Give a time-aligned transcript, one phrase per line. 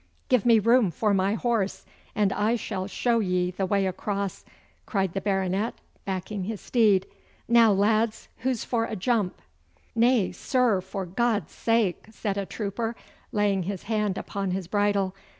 [0.29, 4.43] 'Give me room for my horse, and I shall show ye the way across!'
[4.87, 7.05] cried the Baronet, backing his steed.
[7.47, 9.39] 'Now, lads, who's for a jump?'
[9.93, 12.95] 'Nay, sir, for God's sake!' said a trooper,
[13.31, 15.13] laying his hand upon his bridle.